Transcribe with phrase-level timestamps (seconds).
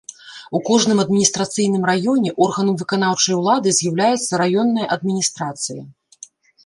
[0.59, 5.81] У кожным адміністрацыйным раёне органам выканаўчай улады з'яўляецца раённая адміністрацыя.